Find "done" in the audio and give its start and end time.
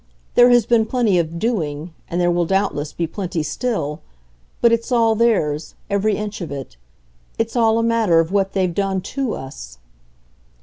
8.73-9.01